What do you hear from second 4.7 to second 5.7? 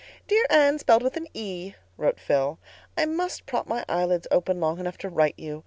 enough to write you.